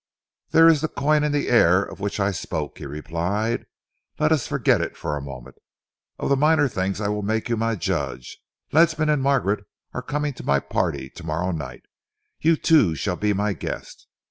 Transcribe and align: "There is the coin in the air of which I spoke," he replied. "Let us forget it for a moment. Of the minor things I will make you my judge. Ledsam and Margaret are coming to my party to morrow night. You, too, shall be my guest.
"There 0.49 0.67
is 0.67 0.81
the 0.81 0.87
coin 0.87 1.23
in 1.23 1.31
the 1.31 1.47
air 1.47 1.83
of 1.83 1.99
which 1.99 2.19
I 2.19 2.31
spoke," 2.31 2.79
he 2.79 2.87
replied. 2.87 3.67
"Let 4.17 4.31
us 4.31 4.47
forget 4.47 4.81
it 4.81 4.97
for 4.97 5.15
a 5.15 5.21
moment. 5.21 5.57
Of 6.17 6.29
the 6.29 6.35
minor 6.35 6.67
things 6.67 6.99
I 6.99 7.07
will 7.09 7.21
make 7.21 7.49
you 7.49 7.55
my 7.55 7.75
judge. 7.75 8.39
Ledsam 8.73 9.09
and 9.13 9.21
Margaret 9.21 9.63
are 9.93 10.01
coming 10.01 10.33
to 10.33 10.43
my 10.43 10.59
party 10.59 11.07
to 11.11 11.23
morrow 11.23 11.51
night. 11.51 11.83
You, 12.39 12.55
too, 12.55 12.95
shall 12.95 13.15
be 13.15 13.31
my 13.31 13.53
guest. 13.53 14.07